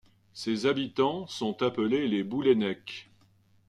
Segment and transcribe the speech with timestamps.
[0.33, 3.11] Ses habitants sont appelés les Boulenecs.